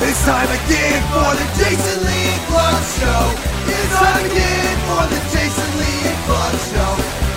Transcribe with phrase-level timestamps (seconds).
[0.00, 3.34] It's time again for the Jason Lee Clark Show.
[3.66, 6.92] It's time again for the Jason Lee Clark Show.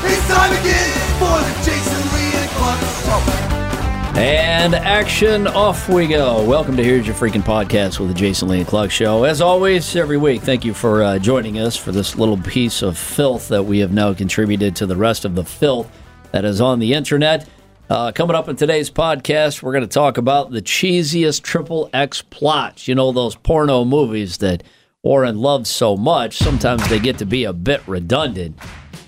[0.05, 4.19] It's time again for the Jason Lee Clark Show.
[4.19, 6.47] And action, off we go.
[6.47, 9.23] Welcome to Here's Your Freaking Podcast with the Jason Lee and Clark Show.
[9.23, 12.95] As always, every week, thank you for uh, joining us for this little piece of
[12.95, 15.91] filth that we have now contributed to the rest of the filth
[16.31, 17.49] that is on the internet.
[17.91, 22.21] Uh, coming up in today's podcast, we're going to talk about the cheesiest triple X
[22.21, 22.87] plots.
[22.87, 24.63] You know, those porno movies that
[25.03, 28.57] Warren loves so much, sometimes they get to be a bit redundant.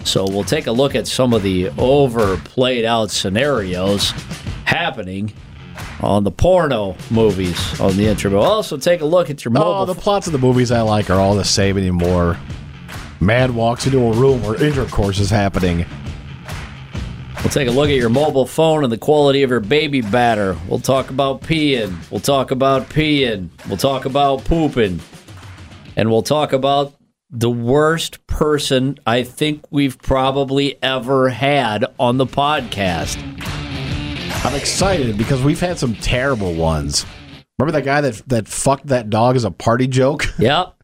[0.03, 4.11] So we'll take a look at some of the overplayed out scenarios
[4.65, 5.31] happening
[6.01, 8.31] on the porno movies on the intro.
[8.31, 9.71] We'll also take a look at your mobile.
[9.71, 12.37] Oh, the plots of the movies I like are all the same anymore.
[13.21, 15.85] Man walks into a room where intercourse is happening.
[17.43, 20.57] We'll take a look at your mobile phone and the quality of your baby batter.
[20.69, 21.93] We'll talk about peeing.
[22.09, 23.49] We'll talk about peeing.
[23.67, 25.01] We'll talk about pooping.
[25.97, 26.93] And we'll talk about
[27.29, 33.17] the worst person I think we've probably ever had on the podcast.
[34.45, 37.05] I'm excited because we've had some terrible ones.
[37.59, 40.25] Remember that guy that that fucked that dog as a party joke?
[40.39, 40.75] Yep.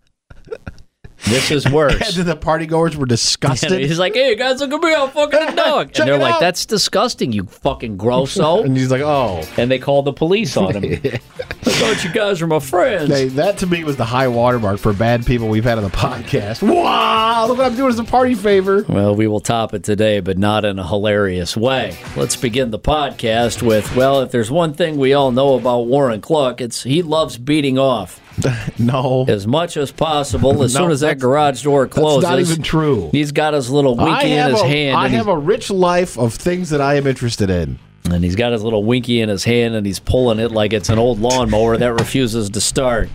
[1.28, 2.16] This is and worse.
[2.16, 3.72] then the party goers were And disgusted.
[3.80, 4.94] he's like, hey, guys, look at me.
[4.94, 5.88] I'm fucking a dog.
[5.92, 6.40] Check and they're it like, out.
[6.40, 8.64] that's disgusting, you fucking grosso.
[8.64, 9.44] and he's like, oh.
[9.58, 11.02] and they called the police on him.
[11.04, 13.10] I thought you guys were my friends.
[13.10, 15.90] They, that to me was the high watermark for bad people we've had on the
[15.90, 16.62] podcast.
[16.68, 18.84] Wow, look what I'm doing as a party favor.
[18.88, 21.98] Well, we will top it today, but not in a hilarious way.
[22.16, 26.22] Let's begin the podcast with well, if there's one thing we all know about Warren
[26.22, 28.20] Cluck, it's he loves beating off
[28.80, 30.64] No, as much as possible.
[30.64, 33.10] As No, soon as that garage door that's closes, not even true.
[33.12, 34.98] he's got his little winky in his a, hand.
[34.98, 37.78] I have a rich life of things that I am interested in.
[38.10, 40.90] and he's got his little winky in his hand and he's pulling it like it's
[40.90, 43.10] an old lawnmower that refuses to start.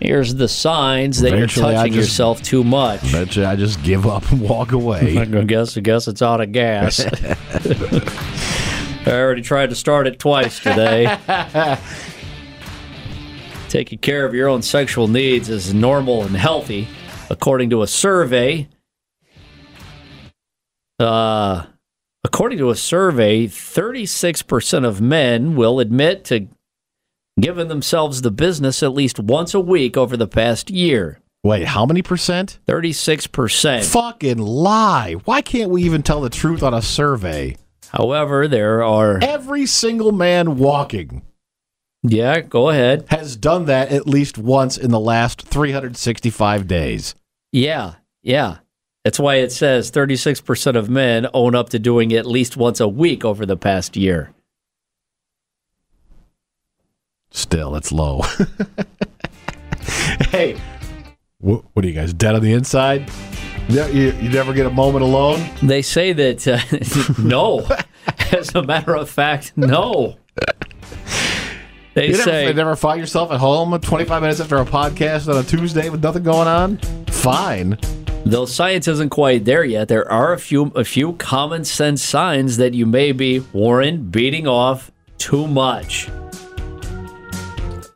[0.00, 3.12] Here's the signs that Eventually, you're touching just- yourself too much.
[3.12, 5.18] You I just give up and walk away.
[5.18, 7.00] I guess I guess it's out of gas.
[9.06, 11.16] I already tried to start it twice today.
[13.70, 16.88] Taking care of your own sexual needs is normal and healthy,
[17.30, 18.68] according to a survey.
[20.98, 21.66] Uh,
[22.24, 26.48] according to a survey, 36% of men will admit to
[27.40, 31.20] giving themselves the business at least once a week over the past year.
[31.44, 32.58] Wait, how many percent?
[32.66, 33.84] 36%.
[33.84, 35.12] Fucking lie.
[35.26, 37.54] Why can't we even tell the truth on a survey?
[37.90, 39.20] However, there are.
[39.22, 41.22] Every single man walking
[42.02, 43.04] Yeah, go ahead.
[43.08, 47.14] has done that at least once in the last 365 days.
[47.52, 48.58] Yeah, yeah.
[49.04, 52.80] That's why it says 36% of men own up to doing it at least once
[52.80, 54.32] a week over the past year.
[57.30, 58.22] Still, it's low.
[60.30, 60.60] hey,
[61.38, 63.10] what, what are you guys, dead on the inside?
[63.68, 65.48] You, you, you never get a moment alone?
[65.62, 67.66] They say that uh, no.
[68.32, 70.16] As a matter of fact, no.
[71.94, 75.28] They You never, say you never find yourself at home 25 minutes after a podcast
[75.28, 76.76] on a Tuesday with nothing going on?
[77.08, 77.78] Fine.
[78.24, 82.58] though science isn't quite there yet, there are a few a few common sense signs
[82.58, 86.08] that you may be Warren beating off too much.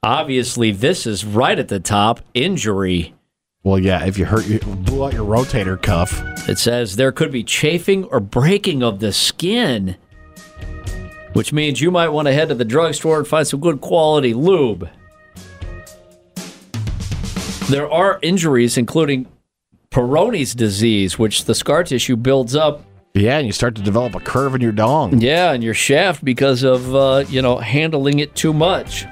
[0.03, 3.15] Obviously, this is right at the top, injury.
[3.63, 6.23] Well, yeah, if you hurt, you blew out your rotator cuff.
[6.47, 9.97] It says there could be chafing or breaking of the skin,
[11.35, 14.33] which means you might want to head to the drugstore and find some good quality
[14.35, 14.89] lube.
[17.69, 19.27] There are injuries, including
[19.91, 22.83] Peyronie's disease, which the scar tissue builds up,
[23.15, 25.21] Yeah, and you start to develop a curve in your dong.
[25.21, 29.07] yeah, and your shaft because of uh, you know handling it too much.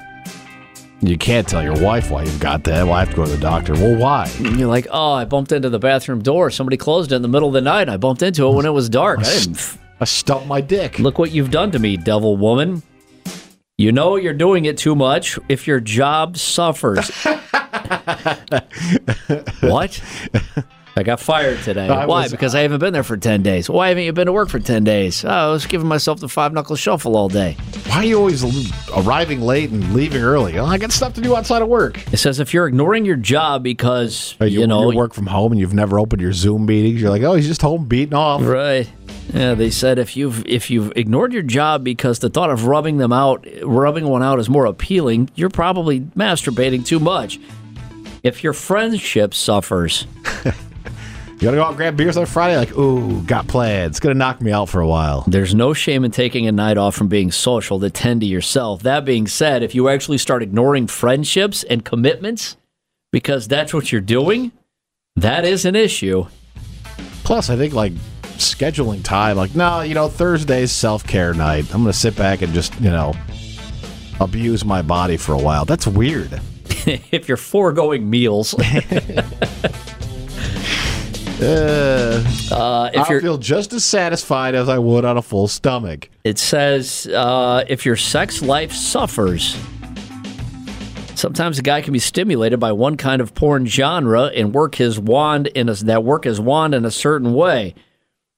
[1.01, 2.83] You can't tell your wife why you've got that.
[2.85, 3.73] Well, I have to go to the doctor.
[3.73, 4.31] Well, why?
[4.37, 6.49] And you're like, oh, I bumped into the bathroom door.
[6.49, 7.89] Somebody closed it in the middle of the night.
[7.89, 9.19] I bumped into it when it was dark.
[9.19, 9.55] I didn't
[10.03, 10.99] I stumped my dick.
[10.99, 12.83] Look what you've done to me, devil woman.
[13.77, 17.09] You know you're doing it too much if your job suffers.
[19.61, 20.03] what?
[20.95, 21.87] I got fired today.
[21.87, 22.21] I Why?
[22.23, 23.67] was- because uh, I haven't been there for 10 days.
[23.69, 25.25] Why haven't you been to work for 10 days?
[25.25, 27.57] Oh, I was giving myself the five knuckle shuffle all day.
[27.87, 28.43] Why are you always
[28.95, 30.59] arriving late and leaving early?
[30.59, 31.97] Oh, I got stuff to do outside of work.
[32.13, 35.51] It says if you're ignoring your job because, Hey, you, know, you work from home
[35.51, 37.01] and you've never opened your Zoom meetings.
[37.01, 38.43] You're like, oh, he's just home beating off.
[38.43, 38.87] Right.
[39.33, 42.97] Yeah, they said if you've if you've ignored your job because the thought of rubbing
[42.97, 47.39] them out, rubbing one out is more appealing, you're probably masturbating too much.
[48.21, 50.07] If your friendship suffers,
[51.33, 52.55] You gotta go out and grab beers on Friday?
[52.57, 53.91] Like, ooh, got plans.
[53.91, 55.25] It's gonna knock me out for a while.
[55.27, 58.83] There's no shame in taking a night off from being social to tend to yourself.
[58.83, 62.55] That being said, if you actually start ignoring friendships and commitments
[63.11, 64.53] because that's what you're doing,
[65.17, 66.27] that is an issue.
[67.25, 67.91] Plus, I think like
[68.37, 71.65] scheduling time, like, no, you know, Thursday's self care night.
[71.73, 73.13] I'm gonna sit back and just, you know,
[74.21, 75.65] abuse my body for a while.
[75.65, 76.39] That's weird.
[77.11, 78.55] if you're foregoing meals,
[81.43, 86.09] Uh, uh, if I feel just as satisfied as I would on a full stomach.
[86.23, 89.57] it says uh, if your sex life suffers.
[91.15, 94.99] Sometimes a guy can be stimulated by one kind of porn genre and work his
[94.99, 97.75] wand in a, that work his wand in a certain way.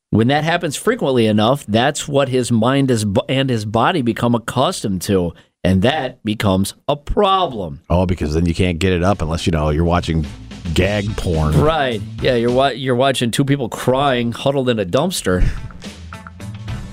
[0.09, 5.01] When that happens frequently enough, that's what his mind is and his body become accustomed
[5.03, 7.81] to, and that becomes a problem.
[7.89, 10.25] Oh, because then you can't get it up unless you know you're watching
[10.73, 11.59] gag porn.
[11.59, 12.01] Right?
[12.21, 15.47] Yeah, you're wa- you're watching two people crying huddled in a dumpster.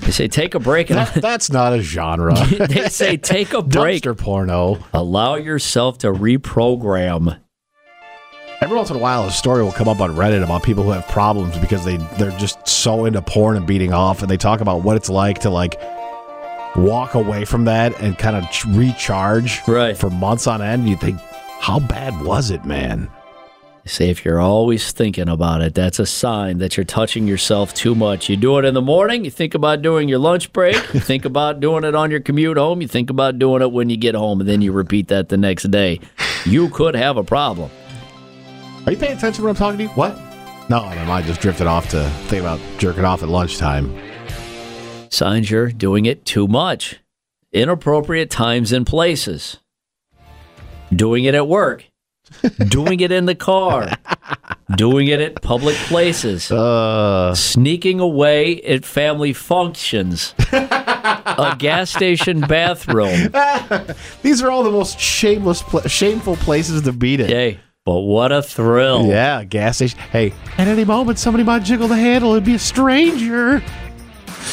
[0.01, 2.35] They say take a break and That, that's not a genre.
[2.45, 4.03] they say take a break.
[4.03, 4.79] Dumpster porno.
[4.93, 7.39] Allow yourself to reprogram.
[8.61, 10.91] Every once in a while, a story will come up on Reddit about people who
[10.91, 14.61] have problems because they they're just so into porn and beating off, and they talk
[14.61, 15.77] about what it's like to like
[16.77, 19.95] walk away from that and kind of ch- recharge Right.
[19.97, 20.87] for months on end.
[20.89, 21.19] You think,
[21.59, 23.09] how bad was it, man?
[23.83, 27.73] They say if you're always thinking about it, that's a sign that you're touching yourself
[27.73, 28.29] too much.
[28.29, 31.25] You do it in the morning, you think about doing your lunch break, you think
[31.25, 34.15] about doing it on your commute home, you think about doing it when you get
[34.15, 35.99] home, and then you repeat that the next day.
[36.45, 37.69] You could have a problem.
[38.85, 39.89] Are you paying attention when I'm talking to you?
[39.89, 40.17] What?
[40.69, 43.93] No, no, I just drifted off to think about jerking off at lunchtime.
[45.09, 47.01] Signs you're doing it too much.
[47.51, 49.57] Inappropriate times and places.
[50.95, 51.85] Doing it at work.
[52.67, 53.89] Doing it in the car.
[54.75, 56.51] doing it at public places.
[56.51, 60.33] Uh, Sneaking away at family functions.
[60.51, 63.31] a gas station bathroom.
[64.21, 67.29] these are all the most shameless, shameful places to beat it.
[67.29, 69.05] Hey, but what a thrill.
[69.05, 69.99] Yeah, gas station.
[70.11, 72.31] Hey, at any moment, somebody might jiggle the handle.
[72.31, 73.61] It'd be a stranger.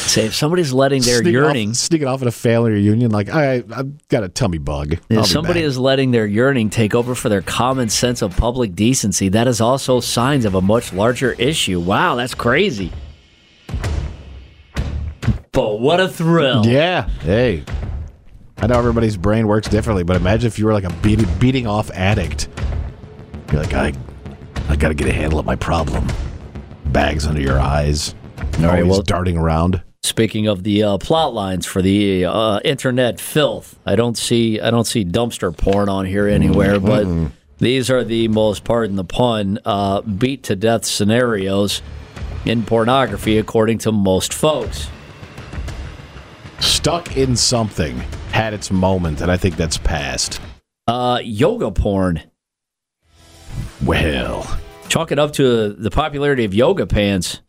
[0.07, 3.11] Say if somebody's letting their Sneaking yearning off, sneaking off at a family reunion.
[3.13, 4.97] Like I, I've got a tummy bug.
[5.11, 5.67] I'll If somebody back.
[5.69, 9.61] is letting their yearning take over for their common sense of public decency, that is
[9.61, 11.79] also signs of a much larger issue.
[11.79, 12.93] Wow, that's crazy.
[15.53, 16.67] But what a thrill.
[16.67, 17.09] Yeah.
[17.21, 17.65] Hey,
[18.59, 21.67] I know everybody's brain works differently, but imagine if you were like a beating, beating
[21.67, 22.49] off addict.
[23.53, 23.93] You're like, I,
[24.69, 26.07] I got to get a handle of my problem.
[26.87, 28.15] Bags under your eyes.
[28.59, 29.83] All right, well- darting around.
[30.03, 34.71] Speaking of the uh, plot lines for the uh, internet filth, I don't see I
[34.71, 37.07] don't see dumpster porn on here anywhere, but
[37.59, 41.83] these are the most, pardon the pun, uh, beat to death scenarios
[42.47, 44.89] in pornography, according to most folks.
[46.61, 47.99] Stuck in something
[48.33, 50.41] had its moment, and I think that's past.
[50.89, 52.23] Uh, yoga porn.
[53.85, 54.59] Well,
[54.89, 57.43] Chalk it up to the popularity of yoga pants.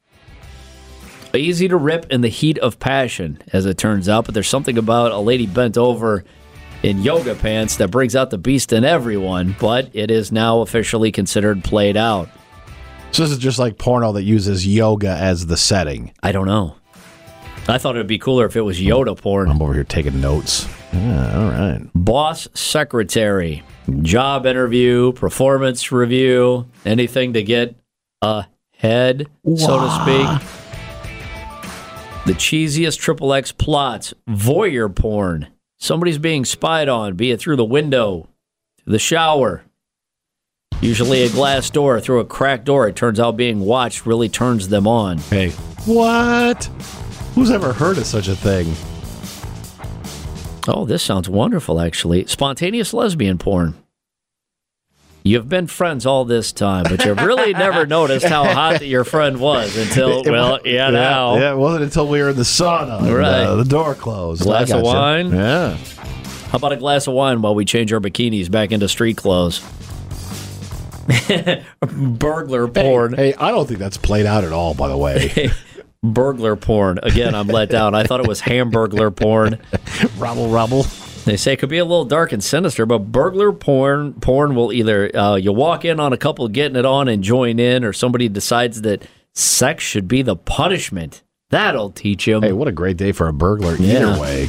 [1.34, 4.78] Easy to rip in the heat of passion, as it turns out, but there's something
[4.78, 6.26] about a lady bent over
[6.84, 11.12] in yoga pants that brings out the beast in everyone, but it is now officially
[11.12, 12.28] considered played out.
[13.12, 16.12] so this is just like porno that uses yoga as the setting.
[16.22, 16.76] I don't know.
[17.68, 19.50] I thought it would be cooler if it was Yoda porn.
[19.50, 20.68] I'm over here taking notes.
[20.92, 21.82] Yeah, all right.
[21.94, 23.64] Boss secretary,
[24.02, 27.76] job interview, performance review, anything to get
[28.22, 30.61] ahead, so to speak.
[32.26, 35.48] The cheesiest triple X plots, voyeur porn.
[35.80, 38.30] Somebody's being spied on, be it through the window,
[38.86, 39.64] the shower.
[40.82, 44.68] Usually a glass door, through a cracked door, it turns out being watched really turns
[44.68, 45.18] them on.
[45.18, 45.50] Hey,
[45.86, 46.66] what?
[47.34, 48.68] Who's ever heard of such a thing?
[50.68, 52.28] Oh, this sounds wonderful, actually.
[52.28, 53.76] Spontaneous lesbian porn.
[55.24, 59.04] You've been friends all this time, but you've really never noticed how hot that your
[59.04, 61.38] friend was until, well, yeah, now.
[61.38, 63.00] Yeah, it wasn't until we were in the sauna.
[63.04, 63.44] and, Right.
[63.44, 64.42] uh, the door closed.
[64.42, 65.32] Glass of wine?
[65.32, 65.78] Yeah.
[66.50, 69.62] How about a glass of wine while we change our bikinis back into street clothes?
[71.82, 73.14] Burglar porn.
[73.14, 75.52] Hey, I don't think that's played out at all, by the way.
[76.04, 77.00] Burglar porn.
[77.04, 77.94] Again, I'm let down.
[77.94, 79.60] I thought it was hamburglar porn.
[80.18, 80.86] rubble, rubble.
[81.26, 84.74] They say it could be a little dark and sinister, but burglar porn porn will
[84.74, 87.94] either uh, you walk in on a couple getting it on and join in, or
[87.94, 91.22] somebody decides that sex should be the punishment.
[91.50, 92.42] That'll teach them.
[92.42, 94.10] Hey, what a great day for a burglar Yeah.
[94.14, 94.46] either way.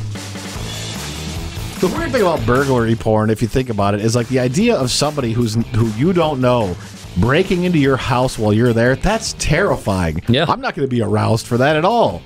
[1.81, 4.77] The weird thing about burglary porn, if you think about it, is like the idea
[4.77, 6.77] of somebody who's who you don't know
[7.19, 10.23] breaking into your house while you're there, that's terrifying.
[10.29, 10.47] Yeah.
[10.49, 12.23] I'm not going to be aroused for that at all.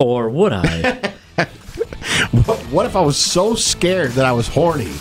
[0.00, 1.12] Or would I?
[2.46, 4.92] What, what if I was so scared that I was horny?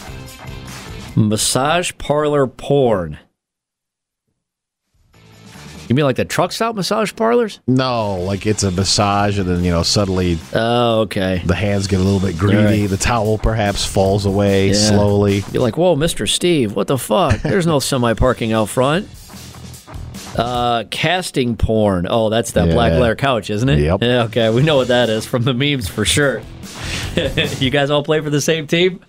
[1.16, 3.18] Massage parlor porn.
[5.90, 7.60] You mean like the truck stop massage parlors?
[7.68, 11.42] No, like it's a massage, and then, you know, suddenly Oh, okay.
[11.46, 12.82] the hands get a little bit greedy.
[12.84, 12.90] Right.
[12.90, 14.74] The towel perhaps falls away Yeah.
[14.76, 15.44] slowly.
[15.52, 16.30] You're like, whoa, Mr.
[16.30, 17.42] Steve, what the fuck?
[17.44, 19.10] There's no semi parking out front.
[20.38, 22.08] Uh, casting porn.
[22.10, 22.74] Oh, that's that Yeah.
[22.74, 23.80] black leather couch, isn't it?
[23.80, 24.02] Yep.
[24.02, 26.42] Yeah, okay, we know what that is from the memes for sure.
[27.60, 29.04] you guys all play for the same team?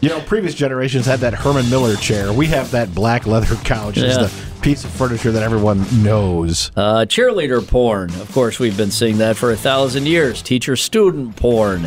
[0.00, 2.32] You know, previous generations had that Herman Miller chair.
[2.32, 3.96] We have that black leather couch.
[3.98, 6.72] It's the piece of furniture that everyone knows.
[6.76, 8.10] Uh, cheerleader porn.
[8.20, 10.42] Of course, we've been seeing that for a thousand years.
[10.42, 11.86] Teacher student porn.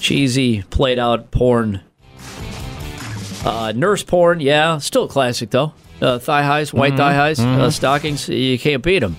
[0.00, 1.82] Cheesy, played out porn.
[3.44, 4.78] Uh, nurse porn, yeah.
[4.78, 5.74] Still a classic, though.
[6.00, 8.28] Uh, thigh highs, white thigh highs, uh, stockings.
[8.28, 9.16] You can't beat them.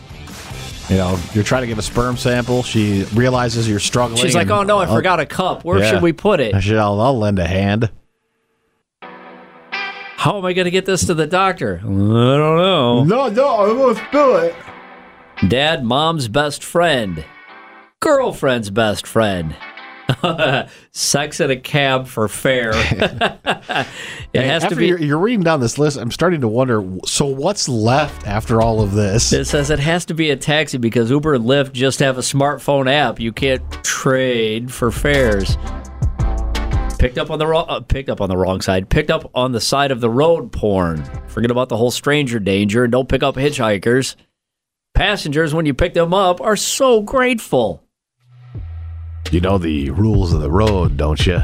[0.90, 2.62] You know, you're trying to give a sperm sample.
[2.62, 4.22] She realizes you're struggling.
[4.22, 5.64] She's like, and- oh no, I oh, forgot a cup.
[5.64, 5.90] Where Yeah.
[5.90, 6.54] should we put it?
[6.54, 7.90] I should, I'll, I'll lend a hand.
[9.02, 11.80] How am I going to get this to the doctor?
[11.84, 13.04] I don't know.
[13.04, 14.56] No, no, I won't spill it.
[15.48, 17.24] Dad, mom's best friend.
[18.00, 19.56] Girlfriend's best friend.
[20.92, 22.72] Sex in a cab for fare.
[24.34, 24.88] it has after to be.
[24.88, 26.84] You're, you're reading down this list, I'm starting to wonder.
[27.06, 29.34] So, what's left after all of this?
[29.34, 32.22] It says it has to be a taxi because Uber and Lyft just have a
[32.22, 33.20] smartphone app.
[33.20, 35.58] You can't trade for fares.
[36.98, 38.90] Picked up on the wrong, uh, picked up on the wrong side.
[38.90, 41.04] Picked up on the side of the road porn.
[41.28, 44.16] Forget about the whole stranger danger and don't pick up hitchhikers.
[44.94, 47.85] Passengers, when you pick them up, are so grateful.
[49.32, 51.42] You know the rules of the road, don't you?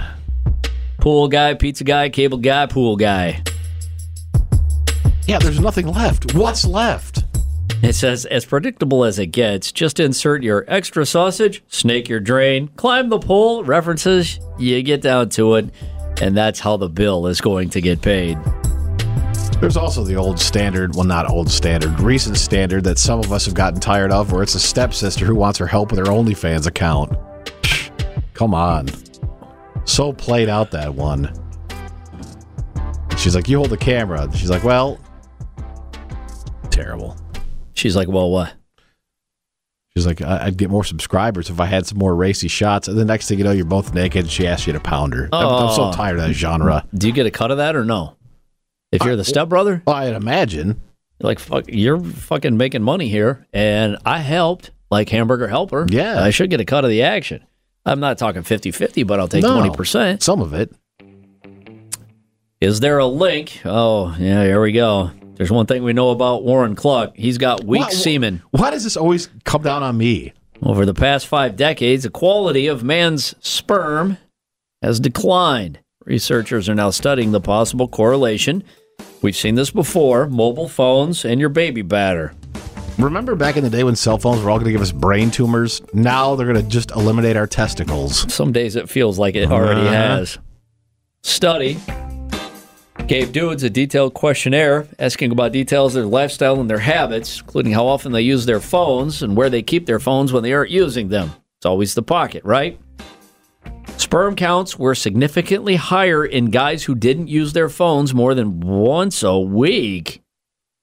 [0.99, 3.43] Pool guy, pizza guy, cable guy, pool guy.
[5.27, 6.35] Yeah, there's nothing left.
[6.35, 7.23] What's left?
[7.81, 12.67] It says, as predictable as it gets, just insert your extra sausage, snake your drain,
[12.69, 15.73] climb the pole, references, you get down to it,
[16.21, 18.37] and that's how the bill is going to get paid.
[19.59, 23.45] There's also the old standard, well, not old standard, recent standard that some of us
[23.45, 26.67] have gotten tired of, where it's a stepsister who wants her help with her OnlyFans
[26.67, 27.17] account.
[28.41, 28.87] Come on.
[29.85, 31.31] So played out that one.
[33.15, 34.27] She's like, You hold the camera.
[34.35, 34.99] She's like, Well,
[36.71, 37.15] terrible.
[37.75, 38.51] She's like, well, what?
[39.95, 42.87] She's like, I- I'd get more subscribers if I had some more racy shots.
[42.87, 45.13] And the next thing you know, you're both naked and she asks you to pound
[45.13, 45.29] her.
[45.31, 45.91] I'm, I'm so Oh.
[45.91, 46.83] tired of that genre.
[46.95, 48.15] Do you get a cut of that or no?
[48.91, 50.81] If you're the stepbrother, Well, I'd imagine.
[51.19, 55.85] like, fuck, you're fucking making money here, and I helped, like Hamburger Helper.
[55.91, 56.23] Yeah.
[56.23, 57.45] I should get a cut of the action.
[57.85, 59.59] I'm not talking 50 50, but I'll take No.
[59.61, 60.21] 20%.
[60.21, 60.71] Some of it.
[62.59, 63.61] Is there a link?
[63.65, 65.11] Oh, yeah, here we go.
[65.35, 67.13] There's one thing we know about Warren Cluck.
[67.15, 68.43] He's got weak Why- semen.
[68.51, 70.33] Why does this always come down on me?
[70.61, 74.17] Over the past five decades, the quality of man's sperm
[74.83, 75.79] has declined.
[76.05, 78.63] Researchers are now studying the possible correlation.
[79.23, 82.33] We've seen this before mobile phones and your baby batter.
[82.97, 85.31] Remember back in the day when cell phones were all going to give us brain
[85.31, 85.81] tumors?
[85.93, 88.31] Now they're going to just eliminate our testicles.
[88.33, 89.91] Some days it feels like it already Uh-huh.
[89.91, 90.37] has.
[91.23, 91.77] Study
[93.07, 97.71] gave dudes a detailed questionnaire asking about details of their lifestyle and their habits, including
[97.73, 100.71] how often they use their phones and where they keep their phones when they aren't
[100.71, 101.31] using them.
[101.57, 102.79] It's always the pocket, right?
[103.97, 109.23] Sperm counts were significantly higher in guys who didn't use their phones more than once
[109.23, 110.20] a week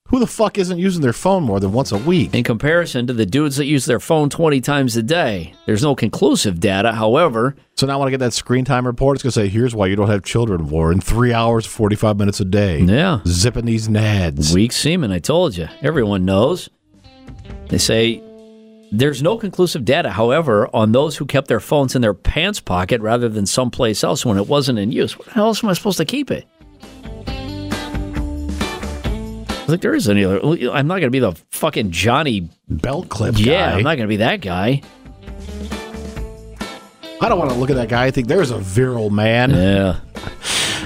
[0.08, 2.34] Who the fuck isn't using their phone more than once a week?
[2.34, 5.52] in comparison to the dudes that use their phone 20 times a day.
[5.66, 7.56] There's no conclusive data, however.
[7.76, 9.86] So now when I get that screen time report, it's going to say, here's why
[9.86, 12.80] you don't have children in three hours, 45 minutes a day.
[12.80, 13.20] Yeah.
[13.26, 14.54] Zipping these nads.
[14.54, 15.68] Weak semen, I told you.
[15.82, 16.70] Everyone knows.
[17.68, 18.22] They say
[18.90, 23.02] there's no conclusive data, however, on those who kept their phones in their pants pocket
[23.02, 25.18] rather than someplace else when it wasn't in use.
[25.18, 26.46] Where the hell else am I supposed to keep it?
[29.68, 30.40] I think there is any other.
[30.72, 32.48] I'm not going to be the fucking Johnny.
[32.70, 33.76] Belt clip Yeah, guy.
[33.76, 34.80] I'm not going to be that guy.
[37.20, 38.06] I don't want to look at that guy.
[38.06, 39.50] I think there's a virile man.
[39.50, 40.00] Yeah.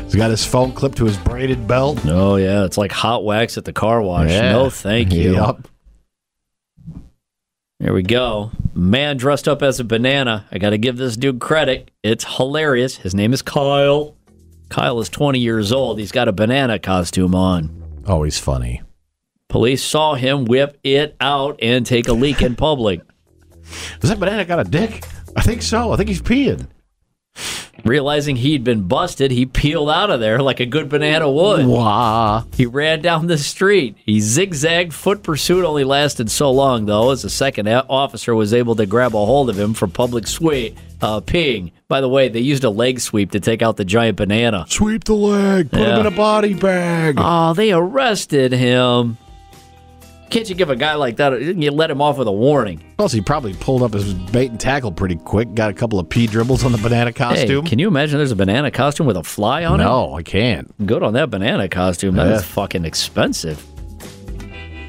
[0.03, 2.01] He's got his phone clipped to his braided belt.
[2.07, 2.65] Oh, yeah.
[2.65, 4.31] It's like hot wax at the car wash.
[4.31, 5.35] No, thank you.
[5.35, 5.69] Yep.
[7.79, 8.51] There we go.
[8.75, 10.47] Man dressed up as a banana.
[10.51, 11.93] I got to give this dude credit.
[12.03, 12.97] It's hilarious.
[12.97, 14.17] His name is Kyle.
[14.71, 16.01] Kyle is 20 years old.
[16.01, 17.82] He's got a banana costume on.
[18.07, 18.83] He's funny.
[19.49, 23.01] Police saw him whip it out and take a leak in public.
[24.01, 25.05] Does that banana got a dick?
[25.37, 25.93] I think so.
[25.93, 26.69] I think he's peeing.
[27.85, 31.67] Realizing he'd been busted, he peeled out of there like a good banana would.
[31.67, 32.45] Wah.
[32.55, 33.97] He ran down the street.
[34.05, 34.93] He zigzagged.
[34.95, 39.15] Foot pursuit only lasted so long, though, as the second officer was able to grab
[39.15, 41.73] a hold of him for public sweep, uh, peeing.
[41.89, 44.65] By the way, they used a leg sweep to take out the giant banana.
[44.69, 45.71] Sweep the leg.
[45.71, 45.95] Put Yeah.
[45.97, 47.17] him in a body bag.
[47.19, 49.19] Oh, they arrested him.
[50.33, 51.41] Can't you give a guy like that?
[51.43, 52.83] You let him off with a warning.
[52.97, 55.53] Plus, he probably pulled up his bait and tackle pretty quick.
[55.55, 57.65] Got a couple of pee dribbles on the banana costume.
[57.65, 58.17] Hey, can you imagine?
[58.17, 59.85] There's a banana costume with a fly on it.
[59.85, 60.75] no, I can't.
[60.87, 62.15] Good on that banana costume.
[62.17, 62.47] That is Yeah.
[62.49, 63.62] fucking expensive.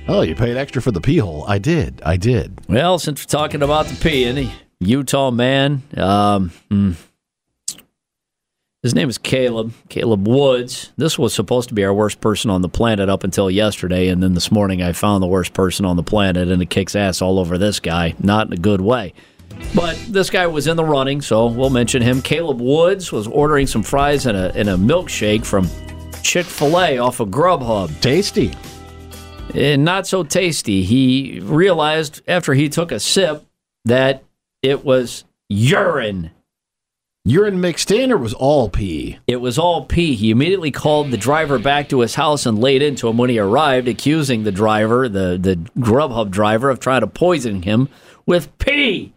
[0.07, 1.43] Oh, you paid extra for the pee hole.
[1.45, 2.01] I did.
[2.05, 2.61] I did.
[2.69, 6.91] Well, since we're talking about the pee, any Utah man, um, hmm.
[8.83, 10.91] His name is Caleb, Caleb Woods.
[10.97, 14.21] This was supposed to be our worst person on the planet up until yesterday, and
[14.21, 17.21] then this morning I found the worst person on the planet, and it kicks ass
[17.21, 19.13] all over this guy, not in a good way.
[19.73, 22.21] But this guy was in the running, so we'll mention him.
[22.21, 25.69] Caleb Woods was ordering some fries and a, and a milkshake from
[26.21, 28.01] Chick fil A off of Grubhub.
[28.01, 28.51] Tasty.
[29.53, 30.83] and not so tasty.
[30.83, 33.45] He realized after he took a sip
[33.85, 34.23] that
[34.61, 36.31] it was urine.
[37.25, 39.17] Urine mixed in or was all pee?
[39.27, 40.13] It was all pee.
[40.13, 43.39] He immediately called the driver back to his house and laid into him when he
[43.39, 47.87] arrived, accusing the driver, the, the Grubhub driver, of trying to poison him
[48.25, 49.13] with pee.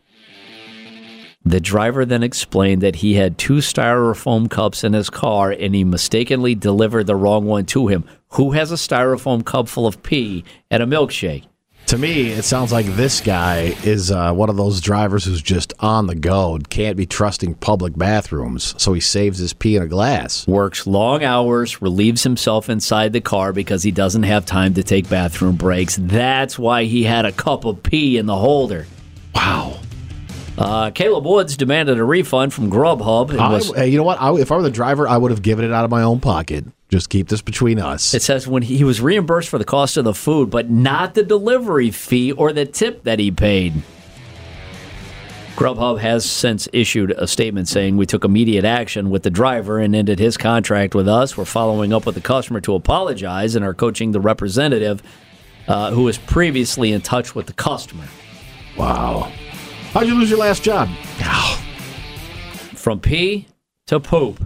[1.44, 5.82] The driver then explained that he had two styrofoam cups in his car and he
[5.82, 8.04] mistakenly delivered the wrong one to him.
[8.30, 11.46] Who has a styrofoam cup full of pee and a milkshake?
[11.86, 15.72] To me, it sounds like this guy is uh, one of those drivers who's just
[15.78, 19.84] on the go, and can't be trusting public bathrooms, so he saves his pee in
[19.84, 20.48] a glass.
[20.48, 25.08] works long hours, relieves himself inside the car because he doesn't have time to take
[25.08, 25.96] bathroom breaks.
[26.00, 28.86] That's why he had a cup of pee in the holder.
[29.32, 29.78] Wow.
[30.58, 33.38] Uh, Caleb Woods demanded a refund from Grubhub.
[33.38, 34.20] I, was, hey, you know what?
[34.20, 36.20] I, if I were the driver, I would have given it out of my own
[36.20, 36.64] pocket.
[36.88, 38.14] Just keep this between us.
[38.14, 41.22] it says when he was reimbursed for the cost of the food, but not the
[41.22, 43.82] delivery fee or the tip that he paid.
[45.56, 49.96] Grubhub has since issued a statement saying we took immediate action with the driver and
[49.96, 51.36] ended his contract with us.
[51.36, 55.02] We're following up with the customer to apologize and are coaching the representative
[55.66, 58.04] uh, who was previously in touch with the customer.
[58.76, 59.32] wow.
[59.96, 60.90] How'd you lose your last job?
[62.74, 63.48] From pee
[63.86, 64.44] to poop.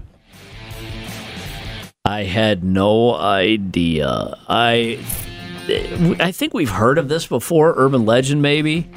[2.04, 4.38] I had no idea.
[4.48, 5.00] I
[6.20, 8.88] I think we've heard of this before, urban legend maybe.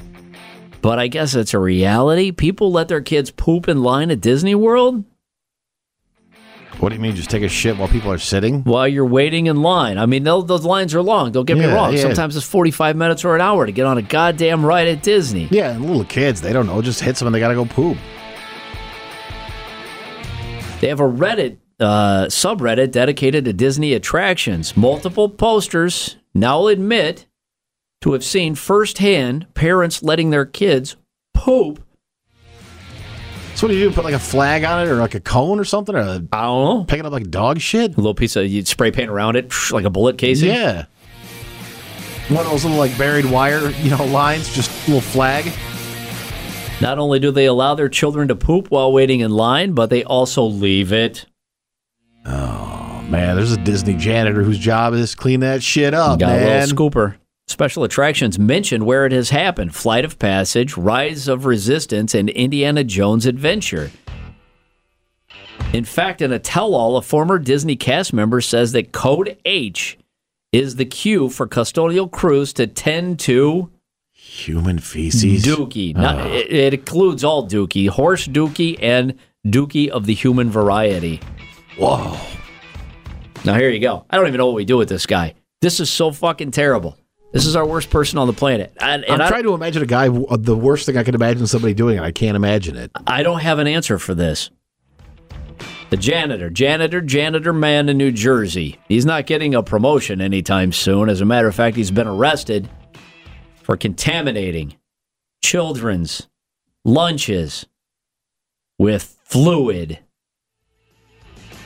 [0.83, 2.31] But I guess it's a reality.
[2.31, 5.05] People let their kids poop in line at Disney World
[6.83, 7.15] What do you mean?
[7.15, 8.61] Just take a shit while people are sitting?
[8.65, 9.97] while you're waiting in line.
[9.97, 11.31] I mean, those lines are long.
[11.31, 11.93] Don't get me wrong.
[11.93, 12.01] yeah.
[12.01, 15.47] Sometimes it's 45 minutes or an hour to get on a goddamn ride at Disney.
[15.49, 16.81] Yeah, and little kids, they don't know.
[16.81, 17.97] Just hits them and they got to go poop.
[20.81, 24.75] They have a Reddit uh, subreddit dedicated to Disney attractions.
[24.75, 27.27] Multiple posters now admit
[28.01, 30.97] to have seen firsthand parents letting their kids
[31.33, 31.81] poop.
[33.55, 33.95] So what do you do?
[33.95, 35.95] Put like a flag on it or like a cone or something?
[35.95, 36.85] Or I don't know.
[36.87, 37.93] pick it up like dog shit?
[37.93, 40.49] A little piece of you spray paint around it, like a bullet casing.
[40.49, 40.85] Yeah.
[42.29, 45.51] One of those little like buried wire, you know, lines, just a little flag.
[46.81, 50.03] Not only do they allow their children to poop while waiting in line, but they
[50.03, 51.25] also leave it.
[52.25, 56.29] Oh man, there's a Disney janitor whose job is to clean that shit up, Got
[56.29, 56.59] a man.
[56.69, 57.15] little scooper.
[57.47, 62.83] Special attractions mentioned where it has happened Flight of Passage, Rise of Resistance, and Indiana
[62.83, 63.91] Jones Adventure.
[65.73, 69.97] In fact, in a tell all, a former Disney cast member says that Code H
[70.51, 73.69] is the cue for custodial crews to tend to
[74.33, 75.43] Human feces.
[75.43, 75.95] Dookie.
[75.95, 76.27] Not, ah.
[76.27, 81.19] it, it includes all Dookie, horse Dookie, and Dookie of the human variety.
[81.77, 82.17] Whoa.
[83.45, 84.05] Now, here you go.
[84.09, 85.35] I don't even know what we do with this guy.
[85.61, 86.97] This is so fucking terrible.
[87.33, 88.71] This is our worst person on the planet.
[88.79, 90.07] And, and I'm I, trying to imagine a guy.
[90.07, 92.91] uh, The worst thing I can imagine somebody doing, and I can't imagine it.
[93.07, 94.51] I don't have an answer for this.
[95.89, 98.79] The janitor, janitor, janitor man in New Jersey.
[98.87, 101.09] He's not getting a promotion anytime soon.
[101.09, 102.69] As a matter of fact, he's been arrested
[103.63, 104.75] for contaminating
[105.43, 106.27] children's
[106.85, 107.65] lunches
[108.77, 109.99] with fluid.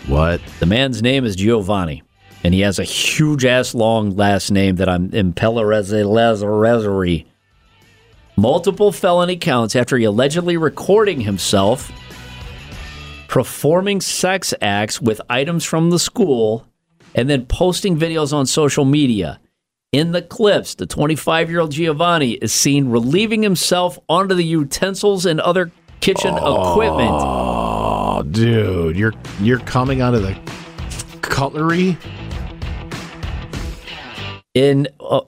[0.07, 0.41] What?
[0.59, 2.03] The man's name is Giovanni,
[2.43, 7.25] and he has a huge ass long last name that I'm impellerizzi.
[8.35, 11.91] Multiple felony counts after he allegedly recording himself
[13.27, 16.65] performing sex acts with items from the school
[17.13, 19.39] and then posting videos on social media.
[19.91, 25.25] In the clips, the 25 year old Giovanni is seen relieving himself onto the utensils
[25.25, 27.11] and other kitchen equipment.
[27.11, 30.37] Oh, dude, you're you're coming out of the
[31.21, 31.97] cutlery.
[34.57, 35.21] In uh,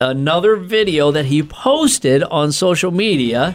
[0.00, 3.54] another video that he posted on social media,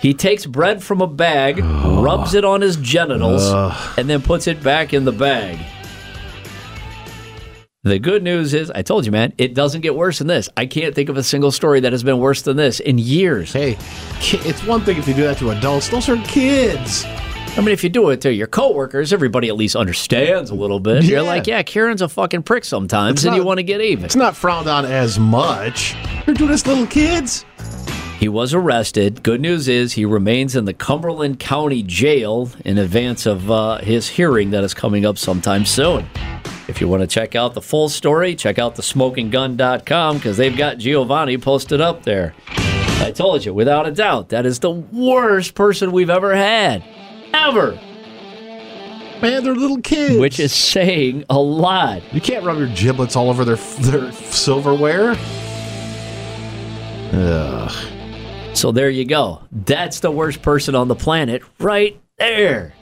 [0.00, 3.48] he takes bread from a bag, rubs it on his genitals,
[3.96, 5.56] and then puts it back in the bag.
[7.84, 10.48] The good news is, I told you, man, it doesn't get worse than this.
[10.56, 13.52] I can't think of a single story that has been worse than this in years.
[13.52, 13.78] Hey,
[14.18, 15.90] it's one thing if you do that to adults.
[15.90, 17.04] Those are kids.
[17.54, 20.80] I mean, if you do it to your coworkers, everybody at least understands a little
[20.80, 21.04] bit.
[21.04, 24.06] You're like, yeah, Karen's a fucking prick sometimes, It's and you want to get even.
[24.06, 25.94] It's not frowned on as much.
[26.26, 27.44] You're doing this little kids.
[28.18, 29.22] He was arrested.
[29.22, 34.08] Good news is he remains in the Cumberland County Jail in advance of uh, his
[34.08, 36.06] hearing that is coming up sometime soon.
[36.68, 40.78] If you want to check out the full story, check out thesmokinggun.com because they've got
[40.78, 42.34] Giovanni posted up there.
[42.48, 46.82] I told you, without a doubt, that is the worst person we've ever had.
[47.34, 47.78] Ever.
[49.22, 50.18] Man, they're little kids.
[50.18, 52.02] Which is saying a lot.
[52.12, 55.16] you can't rub your giblets all over their their silverware.
[57.12, 57.72] Ugh.
[58.56, 59.42] So there you go.
[59.52, 62.74] That's the worst person on the planet right there.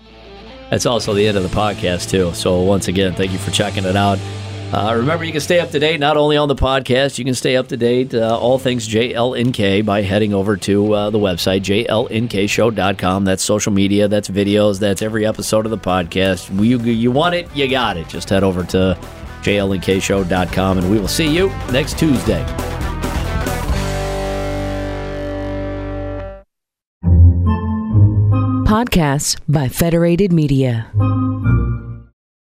[0.71, 2.33] That's also the end of the podcast, too.
[2.33, 4.19] So once again, thank you for checking it out.
[4.73, 7.35] Uh, remember, you can stay up to date not only on the podcast, you can
[7.35, 11.63] stay up to date uh, all things JLNK by heading over to uh, the website,
[11.63, 13.25] jlnkshow.com.
[13.25, 16.51] That's social media, that's videos, that's every episode of the podcast.
[16.65, 18.09] You, you want it, you got it.
[18.09, 18.97] Just head over to
[19.43, 22.45] jlnkshow.com, and we will see you next Tuesday.
[28.71, 30.91] Podcasts by Federated Media.